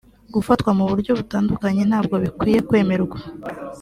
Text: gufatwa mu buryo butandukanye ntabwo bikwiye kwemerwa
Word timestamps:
gufatwa 0.33 0.69
mu 0.77 0.83
buryo 0.89 1.11
butandukanye 1.19 1.81
ntabwo 1.89 2.15
bikwiye 2.23 2.59
kwemerwa 2.67 3.17